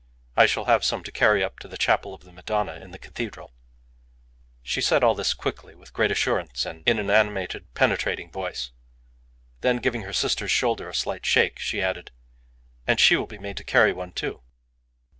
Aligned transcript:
I 0.35 0.47
shall 0.47 0.65
have 0.65 0.83
some 0.83 1.03
to 1.03 1.11
carry 1.11 1.43
up 1.43 1.59
to 1.59 1.67
the 1.67 1.77
Chapel 1.77 2.15
of 2.15 2.23
the 2.23 2.31
Madonna 2.31 2.73
in 2.77 2.89
the 2.89 2.97
Cathedral." 2.97 3.53
She 4.63 4.81
said 4.81 5.03
all 5.03 5.13
this 5.13 5.35
quickly, 5.35 5.75
with 5.75 5.93
great 5.93 6.09
assurance, 6.09 6.65
in 6.65 6.81
an 6.87 7.11
animated, 7.11 7.71
penetrating 7.75 8.31
voice. 8.31 8.71
Then, 9.59 9.77
giving 9.77 10.01
her 10.01 10.11
sister's 10.13 10.49
shoulder 10.49 10.89
a 10.89 10.95
slight 10.95 11.23
shake, 11.23 11.59
she 11.59 11.83
added 11.83 12.09
"And 12.87 12.99
she 12.99 13.15
will 13.15 13.27
be 13.27 13.37
made 13.37 13.57
to 13.57 13.63
carry 13.63 13.93
one, 13.93 14.11
too!" 14.11 14.41